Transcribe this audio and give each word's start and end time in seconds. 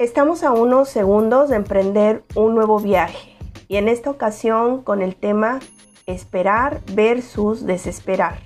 Estamos 0.00 0.44
a 0.44 0.52
unos 0.52 0.88
segundos 0.88 1.50
de 1.50 1.56
emprender 1.56 2.24
un 2.34 2.54
nuevo 2.54 2.80
viaje 2.80 3.36
y 3.68 3.76
en 3.76 3.86
esta 3.86 4.08
ocasión 4.08 4.82
con 4.82 5.02
el 5.02 5.14
tema 5.14 5.58
esperar 6.06 6.80
versus 6.94 7.66
desesperar. 7.66 8.38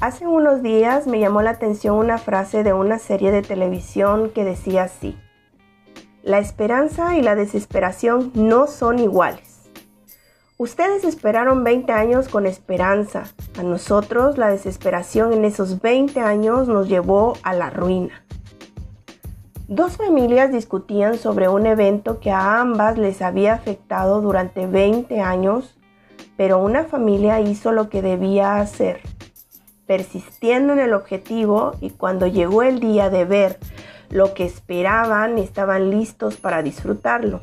Hace 0.00 0.26
unos 0.26 0.62
días 0.62 1.06
me 1.06 1.20
llamó 1.20 1.42
la 1.42 1.50
atención 1.50 1.96
una 1.96 2.16
frase 2.16 2.62
de 2.62 2.72
una 2.72 2.98
serie 2.98 3.32
de 3.32 3.42
televisión 3.42 4.30
que 4.30 4.44
decía 4.44 4.84
así, 4.84 5.14
la 6.22 6.38
esperanza 6.38 7.18
y 7.18 7.20
la 7.20 7.34
desesperación 7.34 8.32
no 8.32 8.66
son 8.66 9.00
iguales. 9.00 9.68
Ustedes 10.56 11.04
esperaron 11.04 11.64
20 11.64 11.92
años 11.92 12.30
con 12.30 12.46
esperanza, 12.46 13.24
a 13.58 13.62
nosotros 13.62 14.38
la 14.38 14.48
desesperación 14.48 15.34
en 15.34 15.44
esos 15.44 15.82
20 15.82 16.18
años 16.20 16.66
nos 16.66 16.88
llevó 16.88 17.34
a 17.42 17.52
la 17.52 17.68
ruina. 17.68 18.24
Dos 19.68 19.96
familias 19.96 20.52
discutían 20.52 21.16
sobre 21.16 21.48
un 21.48 21.64
evento 21.64 22.20
que 22.20 22.30
a 22.30 22.60
ambas 22.60 22.98
les 22.98 23.22
había 23.22 23.54
afectado 23.54 24.20
durante 24.20 24.66
20 24.66 25.22
años, 25.22 25.78
pero 26.36 26.58
una 26.58 26.84
familia 26.84 27.40
hizo 27.40 27.72
lo 27.72 27.88
que 27.88 28.02
debía 28.02 28.56
hacer, 28.56 29.00
persistiendo 29.86 30.74
en 30.74 30.80
el 30.80 30.92
objetivo 30.92 31.72
y 31.80 31.88
cuando 31.88 32.26
llegó 32.26 32.62
el 32.62 32.78
día 32.78 33.08
de 33.08 33.24
ver 33.24 33.58
lo 34.10 34.34
que 34.34 34.44
esperaban, 34.44 35.38
estaban 35.38 35.88
listos 35.88 36.36
para 36.36 36.62
disfrutarlo. 36.62 37.40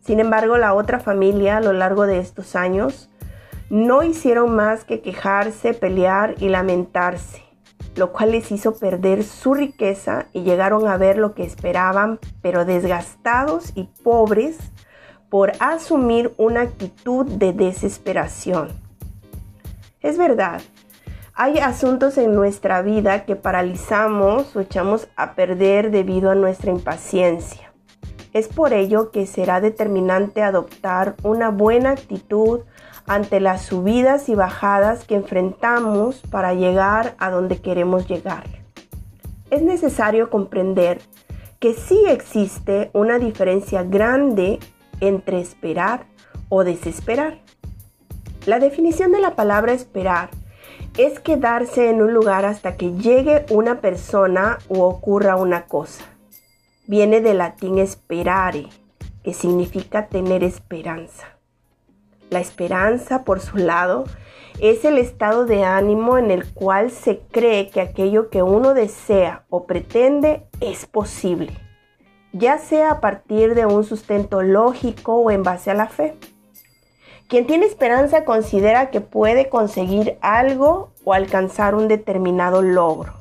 Sin 0.00 0.20
embargo, 0.20 0.56
la 0.56 0.72
otra 0.72 1.00
familia 1.00 1.56
a 1.56 1.60
lo 1.60 1.72
largo 1.72 2.06
de 2.06 2.20
estos 2.20 2.54
años 2.54 3.10
no 3.70 4.04
hicieron 4.04 4.54
más 4.54 4.84
que 4.84 5.00
quejarse, 5.00 5.74
pelear 5.74 6.36
y 6.38 6.48
lamentarse 6.48 7.47
lo 7.96 8.12
cual 8.12 8.32
les 8.32 8.50
hizo 8.52 8.76
perder 8.76 9.24
su 9.24 9.54
riqueza 9.54 10.26
y 10.32 10.42
llegaron 10.42 10.86
a 10.86 10.96
ver 10.96 11.18
lo 11.18 11.34
que 11.34 11.44
esperaban, 11.44 12.18
pero 12.42 12.64
desgastados 12.64 13.72
y 13.74 13.84
pobres 14.02 14.58
por 15.28 15.52
asumir 15.60 16.32
una 16.36 16.62
actitud 16.62 17.26
de 17.26 17.52
desesperación. 17.52 18.68
Es 20.00 20.16
verdad, 20.16 20.60
hay 21.34 21.58
asuntos 21.58 22.18
en 22.18 22.34
nuestra 22.34 22.82
vida 22.82 23.24
que 23.24 23.36
paralizamos 23.36 24.56
o 24.56 24.60
echamos 24.60 25.08
a 25.16 25.34
perder 25.34 25.90
debido 25.90 26.30
a 26.30 26.34
nuestra 26.34 26.70
impaciencia. 26.70 27.67
Es 28.32 28.48
por 28.48 28.72
ello 28.72 29.10
que 29.10 29.26
será 29.26 29.60
determinante 29.60 30.42
adoptar 30.42 31.16
una 31.22 31.50
buena 31.50 31.90
actitud 31.90 32.60
ante 33.06 33.40
las 33.40 33.62
subidas 33.62 34.28
y 34.28 34.34
bajadas 34.34 35.04
que 35.04 35.14
enfrentamos 35.14 36.20
para 36.30 36.52
llegar 36.54 37.14
a 37.18 37.30
donde 37.30 37.60
queremos 37.60 38.06
llegar. 38.06 38.44
Es 39.50 39.62
necesario 39.62 40.28
comprender 40.28 41.00
que 41.58 41.72
sí 41.72 42.04
existe 42.06 42.90
una 42.92 43.18
diferencia 43.18 43.82
grande 43.82 44.58
entre 45.00 45.40
esperar 45.40 46.06
o 46.48 46.64
desesperar. 46.64 47.38
La 48.46 48.58
definición 48.58 49.10
de 49.10 49.20
la 49.20 49.34
palabra 49.34 49.72
esperar 49.72 50.30
es 50.96 51.18
quedarse 51.18 51.90
en 51.90 52.02
un 52.02 52.12
lugar 52.12 52.44
hasta 52.44 52.76
que 52.76 52.92
llegue 52.92 53.46
una 53.50 53.80
persona 53.80 54.58
o 54.68 54.84
ocurra 54.86 55.36
una 55.36 55.66
cosa. 55.66 56.04
Viene 56.88 57.20
del 57.20 57.36
latín 57.36 57.76
esperare, 57.76 58.66
que 59.22 59.34
significa 59.34 60.06
tener 60.06 60.42
esperanza. 60.42 61.26
La 62.30 62.40
esperanza, 62.40 63.24
por 63.24 63.40
su 63.40 63.58
lado, 63.58 64.04
es 64.58 64.86
el 64.86 64.96
estado 64.96 65.44
de 65.44 65.64
ánimo 65.64 66.16
en 66.16 66.30
el 66.30 66.50
cual 66.50 66.90
se 66.90 67.18
cree 67.30 67.68
que 67.68 67.82
aquello 67.82 68.30
que 68.30 68.42
uno 68.42 68.72
desea 68.72 69.44
o 69.50 69.66
pretende 69.66 70.46
es 70.60 70.86
posible, 70.86 71.52
ya 72.32 72.56
sea 72.56 72.92
a 72.92 73.00
partir 73.00 73.54
de 73.54 73.66
un 73.66 73.84
sustento 73.84 74.40
lógico 74.40 75.16
o 75.16 75.30
en 75.30 75.42
base 75.42 75.70
a 75.70 75.74
la 75.74 75.88
fe. 75.88 76.14
Quien 77.28 77.46
tiene 77.46 77.66
esperanza 77.66 78.24
considera 78.24 78.88
que 78.88 79.02
puede 79.02 79.50
conseguir 79.50 80.16
algo 80.22 80.88
o 81.04 81.12
alcanzar 81.12 81.74
un 81.74 81.86
determinado 81.86 82.62
logro. 82.62 83.12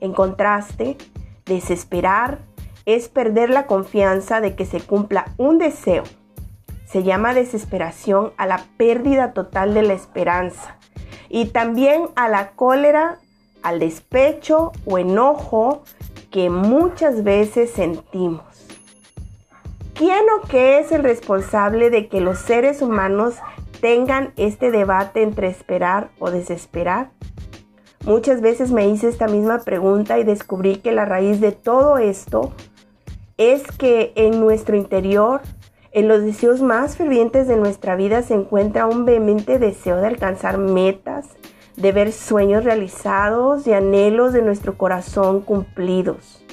En 0.00 0.14
contraste, 0.14 0.96
desesperar 1.44 2.38
es 2.94 3.08
perder 3.08 3.50
la 3.50 3.66
confianza 3.66 4.40
de 4.40 4.54
que 4.54 4.66
se 4.66 4.80
cumpla 4.80 5.26
un 5.36 5.58
deseo 5.58 6.04
se 6.90 7.04
llama 7.04 7.34
desesperación 7.34 8.32
a 8.36 8.46
la 8.46 8.64
pérdida 8.76 9.32
total 9.32 9.74
de 9.74 9.82
la 9.82 9.92
esperanza 9.92 10.76
y 11.28 11.46
también 11.46 12.08
a 12.16 12.28
la 12.28 12.50
cólera, 12.50 13.18
al 13.62 13.78
despecho 13.78 14.72
o 14.86 14.98
enojo 14.98 15.82
que 16.32 16.50
muchas 16.50 17.22
veces 17.22 17.70
sentimos. 17.70 18.42
¿Quién 19.94 20.24
o 20.36 20.48
qué 20.48 20.80
es 20.80 20.90
el 20.90 21.04
responsable 21.04 21.90
de 21.90 22.08
que 22.08 22.20
los 22.20 22.38
seres 22.38 22.82
humanos 22.82 23.34
tengan 23.80 24.32
este 24.36 24.72
debate 24.72 25.22
entre 25.22 25.46
esperar 25.46 26.10
o 26.18 26.32
desesperar? 26.32 27.10
Muchas 28.04 28.40
veces 28.40 28.72
me 28.72 28.88
hice 28.88 29.08
esta 29.08 29.28
misma 29.28 29.60
pregunta 29.60 30.18
y 30.18 30.24
descubrí 30.24 30.78
que 30.78 30.90
la 30.90 31.04
raíz 31.04 31.40
de 31.40 31.52
todo 31.52 31.98
esto 31.98 32.52
es 33.40 33.62
que 33.72 34.12
en 34.16 34.38
nuestro 34.38 34.76
interior 34.76 35.40
en 35.92 36.08
los 36.08 36.22
deseos 36.22 36.60
más 36.60 36.98
fervientes 36.98 37.48
de 37.48 37.56
nuestra 37.56 37.96
vida 37.96 38.20
se 38.22 38.34
encuentra 38.34 38.86
un 38.86 39.06
vehemente 39.06 39.58
deseo 39.58 39.96
de 39.96 40.08
alcanzar 40.08 40.58
metas, 40.58 41.26
de 41.74 41.90
ver 41.90 42.12
sueños 42.12 42.64
realizados 42.64 43.66
y 43.66 43.72
anhelos 43.72 44.34
de 44.34 44.42
nuestro 44.42 44.76
corazón 44.76 45.40
cumplidos. 45.40 46.44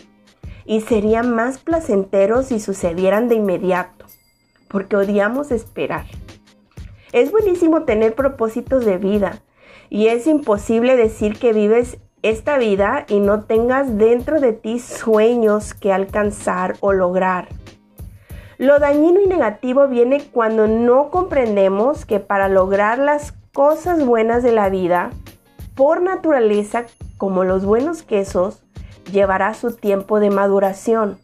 Y 0.66 0.80
serían 0.80 1.36
más 1.36 1.58
placenteros 1.58 2.48
si 2.48 2.62
sucedieran 2.62 3.28
de 3.28 3.36
inmediato, 3.36 4.06
porque 4.70 4.96
odiamos 4.96 5.52
esperar. 5.52 6.06
Es 7.12 7.32
buenísimo 7.32 7.84
tener 7.84 8.16
propósitos 8.16 8.86
de 8.86 8.98
vida 8.98 9.42
y 9.90 10.08
es 10.08 10.26
imposible 10.26 10.96
decir 10.96 11.38
que 11.38 11.52
vives 11.52 11.98
esta 12.30 12.58
vida 12.58 13.06
y 13.08 13.20
no 13.20 13.44
tengas 13.44 13.98
dentro 13.98 14.40
de 14.40 14.54
ti 14.54 14.80
sueños 14.80 15.74
que 15.74 15.94
alcanzar 15.94 16.76
o 16.80 16.94
lograr. 16.94 17.48
Lo 18.58 18.80
dañino 18.80 19.22
y 19.22 19.28
negativo 19.28 19.88
viene 19.88 20.24
cuando 20.32 20.68
no 20.68 21.10
comprendemos 21.10 22.06
que 22.06 22.20
para 22.20 22.50
lograr 22.50 22.98
las 22.98 23.34
cosas 23.54 24.04
buenas 24.06 24.42
de 24.42 24.52
la 24.52 24.70
vida, 24.70 25.12
por 25.76 26.02
naturaleza, 26.02 26.86
como 27.18 27.44
los 27.44 27.66
buenos 27.66 28.02
quesos, 28.02 28.64
llevará 29.12 29.54
su 29.54 29.76
tiempo 29.76 30.20
de 30.20 30.32
maduración. 30.32 31.20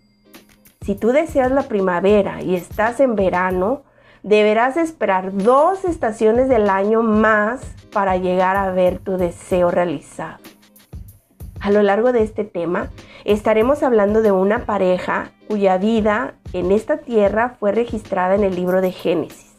Si 0.81 0.95
tú 0.95 1.09
deseas 1.09 1.51
la 1.51 1.63
primavera 1.63 2.41
y 2.41 2.55
estás 2.55 2.99
en 2.99 3.15
verano, 3.15 3.81
deberás 4.21 4.77
esperar 4.77 5.33
dos 5.33 5.85
estaciones 5.85 6.49
del 6.49 6.69
año 6.69 7.01
más 7.01 7.61
para 7.91 8.17
llegar 8.17 8.57
a 8.57 8.71
ver 8.71 8.99
tu 8.99 9.17
deseo 9.17 9.71
realizado. 9.71 10.37
A 11.63 11.71
lo 11.71 11.81
largo 11.81 12.11
de 12.11 12.23
este 12.23 12.43
tema 12.43 12.89
estaremos 13.23 13.83
hablando 13.83 14.21
de 14.21 14.33
una 14.33 14.65
pareja 14.65 15.31
cuya 15.47 15.77
vida 15.77 16.33
en 16.51 16.73
esta 16.73 16.97
tierra 16.97 17.55
fue 17.57 17.71
registrada 17.71 18.35
en 18.35 18.43
el 18.43 18.53
libro 18.53 18.81
de 18.81 18.91
Génesis. 18.91 19.55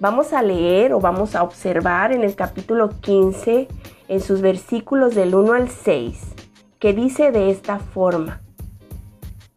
Vamos 0.00 0.32
a 0.32 0.40
leer 0.40 0.94
o 0.94 1.00
vamos 1.00 1.34
a 1.34 1.42
observar 1.42 2.12
en 2.12 2.24
el 2.24 2.34
capítulo 2.34 2.88
15, 3.02 3.68
en 4.08 4.20
sus 4.22 4.40
versículos 4.40 5.14
del 5.14 5.34
1 5.34 5.52
al 5.52 5.68
6, 5.68 6.34
que 6.78 6.94
dice 6.94 7.30
de 7.30 7.50
esta 7.50 7.78
forma. 7.78 8.40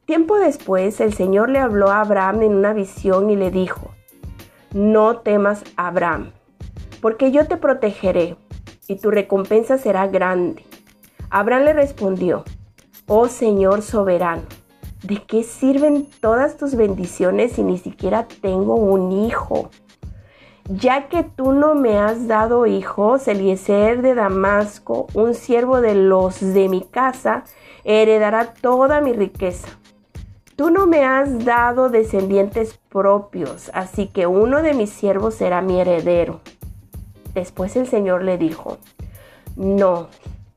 Tiempo 0.03 0.37
después 0.37 0.99
el 0.99 1.13
Señor 1.13 1.49
le 1.49 1.59
habló 1.59 1.89
a 1.89 2.01
Abraham 2.01 2.41
en 2.41 2.55
una 2.55 2.73
visión 2.73 3.29
y 3.29 3.37
le 3.37 3.49
dijo, 3.49 3.93
no 4.73 5.19
temas 5.19 5.63
Abraham, 5.77 6.33
porque 6.99 7.31
yo 7.31 7.47
te 7.47 7.55
protegeré 7.55 8.35
y 8.89 8.97
tu 8.97 9.09
recompensa 9.09 9.77
será 9.77 10.07
grande 10.07 10.65
Abraham 11.29 11.63
le 11.63 11.73
respondió, 11.73 12.43
Oh 13.07 13.27
Señor 13.27 13.81
soberano, 13.81 14.43
¿de 15.03 15.23
qué 15.23 15.43
sirven 15.43 16.07
todas 16.21 16.57
tus 16.57 16.75
bendiciones 16.75 17.53
si 17.53 17.63
ni 17.63 17.77
siquiera 17.77 18.27
tengo 18.41 18.75
un 18.75 19.11
hijo? 19.11 19.69
Ya 20.67 21.09
que 21.09 21.23
tú 21.23 21.51
no 21.51 21.75
me 21.75 21.99
has 21.99 22.27
dado 22.27 22.65
hijos, 22.65 23.27
Eliezer 23.27 24.01
de 24.01 24.15
Damasco, 24.15 25.05
un 25.13 25.35
siervo 25.35 25.79
de 25.79 25.93
los 25.93 26.39
de 26.39 26.69
mi 26.69 26.81
casa, 26.81 27.43
heredará 27.83 28.53
toda 28.53 28.99
mi 28.99 29.13
riqueza. 29.13 29.67
Tú 30.55 30.71
no 30.71 30.87
me 30.87 31.05
has 31.05 31.45
dado 31.45 31.89
descendientes 31.89 32.79
propios, 32.89 33.69
así 33.73 34.07
que 34.07 34.25
uno 34.25 34.63
de 34.63 34.73
mis 34.73 34.89
siervos 34.89 35.35
será 35.35 35.61
mi 35.61 35.79
heredero. 35.79 36.39
Después 37.35 37.75
el 37.75 37.85
Señor 37.85 38.23
le 38.23 38.37
dijo, 38.37 38.77
no, 39.55 40.07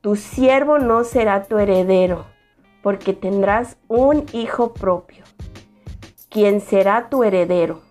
tu 0.01 0.15
siervo 0.15 0.79
no 0.79 1.03
será 1.03 1.43
tu 1.43 1.57
heredero, 1.57 2.25
porque 2.81 3.13
tendrás 3.13 3.77
un 3.89 4.25
hijo 4.31 4.73
propio, 4.73 5.25
quien 6.29 6.61
será 6.61 7.09
tu 7.09 7.23
heredero. 7.23 7.81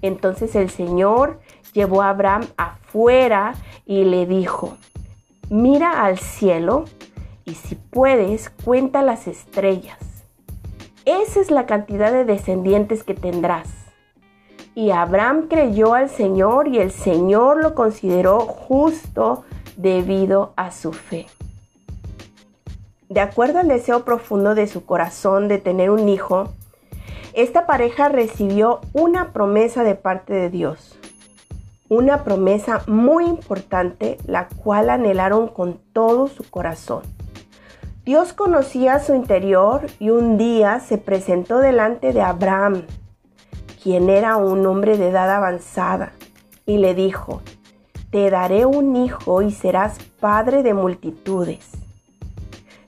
Entonces 0.00 0.54
el 0.54 0.70
Señor 0.70 1.40
llevó 1.72 2.02
a 2.02 2.10
Abraham 2.10 2.46
afuera 2.56 3.54
y 3.84 4.04
le 4.04 4.26
dijo, 4.26 4.76
mira 5.50 6.04
al 6.04 6.18
cielo 6.18 6.84
y 7.44 7.54
si 7.54 7.74
puedes, 7.74 8.50
cuenta 8.50 9.02
las 9.02 9.26
estrellas. 9.26 9.98
Esa 11.04 11.40
es 11.40 11.50
la 11.50 11.66
cantidad 11.66 12.12
de 12.12 12.24
descendientes 12.24 13.02
que 13.02 13.14
tendrás. 13.14 13.68
Y 14.76 14.90
Abraham 14.90 15.48
creyó 15.48 15.94
al 15.94 16.08
Señor 16.08 16.68
y 16.68 16.78
el 16.78 16.90
Señor 16.92 17.60
lo 17.60 17.74
consideró 17.74 18.40
justo 18.40 19.44
debido 19.76 20.52
a 20.56 20.70
su 20.70 20.92
fe. 20.92 21.26
De 23.08 23.20
acuerdo 23.20 23.58
al 23.58 23.68
deseo 23.68 24.04
profundo 24.04 24.54
de 24.54 24.66
su 24.66 24.84
corazón 24.84 25.46
de 25.46 25.58
tener 25.58 25.90
un 25.90 26.08
hijo, 26.08 26.48
esta 27.32 27.66
pareja 27.66 28.08
recibió 28.08 28.80
una 28.92 29.32
promesa 29.32 29.82
de 29.84 29.94
parte 29.94 30.32
de 30.32 30.50
Dios. 30.50 30.98
Una 31.88 32.24
promesa 32.24 32.82
muy 32.86 33.26
importante, 33.26 34.18
la 34.26 34.48
cual 34.48 34.88
anhelaron 34.88 35.48
con 35.48 35.80
todo 35.92 36.28
su 36.28 36.48
corazón. 36.48 37.02
Dios 38.04 38.32
conocía 38.32 38.98
su 39.00 39.14
interior 39.14 39.86
y 39.98 40.10
un 40.10 40.36
día 40.38 40.80
se 40.80 40.98
presentó 40.98 41.58
delante 41.58 42.12
de 42.12 42.20
Abraham, 42.20 42.82
quien 43.82 44.10
era 44.10 44.36
un 44.36 44.64
hombre 44.66 44.96
de 44.96 45.08
edad 45.08 45.30
avanzada, 45.30 46.12
y 46.66 46.78
le 46.78 46.94
dijo, 46.94 47.42
Te 48.14 48.30
daré 48.30 48.64
un 48.64 48.94
hijo 48.94 49.42
y 49.42 49.50
serás 49.50 49.98
padre 50.20 50.62
de 50.62 50.72
multitudes. 50.72 51.68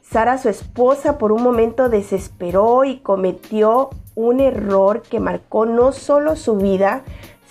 Sara, 0.01 0.39
su 0.39 0.49
esposa, 0.49 1.19
por 1.19 1.33
un 1.33 1.43
momento 1.43 1.89
desesperó 1.89 2.85
y 2.85 3.01
cometió 3.01 3.91
un 4.15 4.39
error 4.39 5.03
que 5.03 5.19
marcó 5.19 5.67
no 5.67 5.91
solo 5.91 6.37
su 6.37 6.59
vida, 6.59 7.03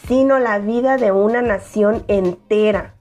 sino 0.07 0.39
la 0.39 0.59
vida 0.59 0.95
de 0.95 1.11
una 1.11 1.41
nación 1.41 2.05
entera. 2.07 2.93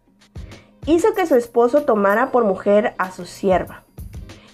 Hizo 0.87 1.15
que 1.15 1.26
su 1.26 1.37
esposo 1.37 1.82
tomara 1.82 2.32
por 2.32 2.43
mujer 2.43 2.94
a 2.99 3.12
su 3.12 3.26
sierva. 3.26 3.85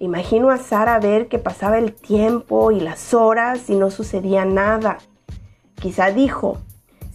Imagino 0.01 0.51
a 0.51 0.59
Sara 0.59 0.99
ver 0.99 1.29
que 1.29 1.39
pasaba 1.39 1.79
el 1.79 1.95
tiempo 1.95 2.73
y 2.73 2.81
las 2.81 3.15
horas 3.15 3.71
y 3.71 3.75
no 3.75 3.91
sucedía 3.91 4.45
nada. 4.45 4.99
Quizá 5.77 6.11
dijo, 6.11 6.59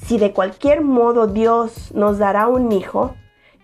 si 0.08 0.20
de 0.20 0.34
cualquier 0.34 0.82
modo 0.82 1.26
Dios 1.26 1.92
nos 1.96 2.20
dará 2.20 2.48
un 2.48 2.72
hijo, 2.72 3.16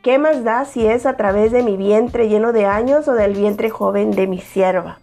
¿qué 0.02 0.18
más 0.18 0.44
da 0.44 0.66
si 0.66 0.88
es 0.88 1.06
a 1.06 1.16
través 1.16 1.52
de 1.52 1.62
mi 1.62 1.78
vientre 1.78 2.30
lleno 2.30 2.52
de 2.52 2.66
años 2.66 3.08
o 3.08 3.14
del 3.14 3.34
vientre 3.36 3.70
joven 3.70 4.12
de 4.12 4.26
mi 4.26 4.40
sierva? 4.40 4.98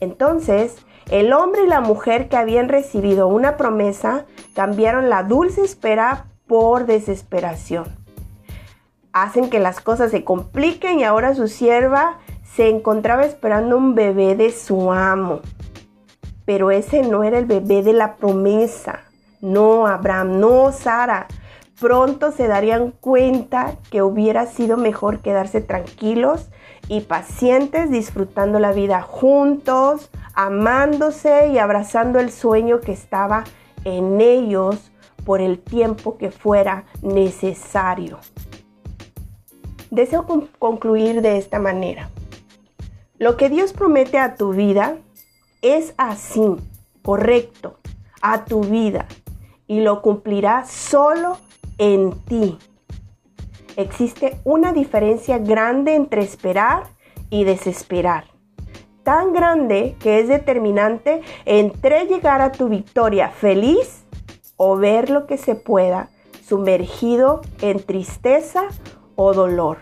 Entonces, 0.00 0.76
el 1.10 1.32
hombre 1.32 1.64
y 1.64 1.68
la 1.68 1.80
mujer 1.80 2.28
que 2.28 2.36
habían 2.36 2.68
recibido 2.68 3.28
una 3.28 3.56
promesa 3.56 4.26
cambiaron 4.54 5.08
la 5.08 5.22
dulce 5.22 5.62
espera 5.62 6.26
por 6.48 6.86
desesperación. 6.86 7.84
Hacen 9.12 9.50
que 9.50 9.60
las 9.60 9.80
cosas 9.80 10.10
se 10.10 10.24
compliquen 10.24 10.98
y 10.98 11.04
ahora 11.04 11.36
su 11.36 11.46
sierva 11.46 12.18
se 12.42 12.68
encontraba 12.68 13.24
esperando 13.24 13.76
un 13.76 13.94
bebé 13.94 14.34
de 14.34 14.50
su 14.50 14.90
amo. 14.90 15.40
Pero 16.44 16.72
ese 16.72 17.02
no 17.02 17.22
era 17.22 17.38
el 17.38 17.46
bebé 17.46 17.84
de 17.84 17.92
la 17.92 18.16
promesa. 18.16 19.04
No, 19.44 19.86
Abraham, 19.86 20.40
no, 20.40 20.72
Sara. 20.72 21.26
Pronto 21.78 22.32
se 22.32 22.48
darían 22.48 22.92
cuenta 22.92 23.76
que 23.90 24.00
hubiera 24.00 24.46
sido 24.46 24.78
mejor 24.78 25.20
quedarse 25.20 25.60
tranquilos 25.60 26.48
y 26.88 27.02
pacientes 27.02 27.90
disfrutando 27.90 28.58
la 28.58 28.72
vida 28.72 29.02
juntos, 29.02 30.10
amándose 30.32 31.48
y 31.48 31.58
abrazando 31.58 32.20
el 32.20 32.30
sueño 32.30 32.80
que 32.80 32.92
estaba 32.92 33.44
en 33.84 34.22
ellos 34.22 34.90
por 35.26 35.42
el 35.42 35.58
tiempo 35.58 36.16
que 36.16 36.30
fuera 36.30 36.86
necesario. 37.02 38.20
Deseo 39.90 40.24
concluir 40.58 41.20
de 41.20 41.36
esta 41.36 41.58
manera. 41.58 42.08
Lo 43.18 43.36
que 43.36 43.50
Dios 43.50 43.74
promete 43.74 44.16
a 44.16 44.36
tu 44.36 44.54
vida 44.54 44.96
es 45.60 45.92
así, 45.98 46.56
correcto, 47.02 47.76
a 48.22 48.46
tu 48.46 48.62
vida 48.62 49.06
y 49.66 49.80
lo 49.80 50.02
cumplirá 50.02 50.64
solo 50.66 51.38
en 51.78 52.12
ti. 52.26 52.58
Existe 53.76 54.38
una 54.44 54.72
diferencia 54.72 55.38
grande 55.38 55.94
entre 55.94 56.22
esperar 56.22 56.84
y 57.30 57.44
desesperar. 57.44 58.24
Tan 59.02 59.32
grande 59.32 59.96
que 60.00 60.20
es 60.20 60.28
determinante 60.28 61.22
entre 61.44 62.06
llegar 62.06 62.40
a 62.40 62.52
tu 62.52 62.68
victoria 62.68 63.28
feliz 63.28 64.04
o 64.56 64.76
ver 64.76 65.10
lo 65.10 65.26
que 65.26 65.36
se 65.36 65.54
pueda 65.54 66.08
sumergido 66.46 67.40
en 67.60 67.82
tristeza 67.82 68.64
o 69.16 69.32
dolor. 69.32 69.78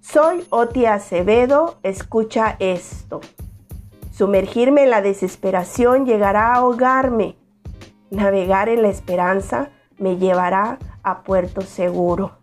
Soy 0.00 0.44
Oti 0.50 0.86
Acevedo, 0.86 1.76
escucha 1.82 2.56
esto. 2.60 3.20
Sumergirme 4.10 4.84
en 4.84 4.90
la 4.90 5.02
desesperación 5.02 6.06
llegará 6.06 6.54
a 6.54 6.56
ahogarme. 6.56 7.36
Navegar 8.10 8.68
en 8.68 8.82
la 8.82 8.88
esperanza 8.88 9.70
me 9.98 10.16
llevará 10.16 10.78
a 11.02 11.22
puerto 11.22 11.60
seguro. 11.60 12.38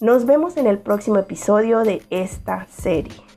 Nos 0.00 0.26
vemos 0.26 0.56
en 0.56 0.66
el 0.66 0.78
próximo 0.78 1.18
episodio 1.18 1.80
de 1.80 2.02
esta 2.10 2.66
serie. 2.66 3.31